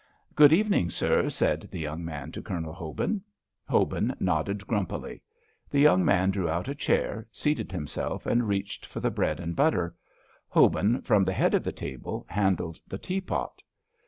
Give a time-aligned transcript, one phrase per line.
[0.33, 3.21] "Good evening, sir," said the young man to Colonel Hobin.
[3.69, 5.21] Hobin nodded grumpily.
[5.69, 9.55] The young man drew out a chair, seated himself, and reached for the bread and
[9.55, 9.93] butter.
[10.47, 13.61] Hobin, from the head of the table, handled the teapot.